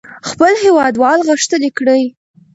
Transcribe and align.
خپل 0.29 0.53
هېوادوال 0.63 1.19
غښتلي 1.29 1.69
کړئ. 1.77 2.03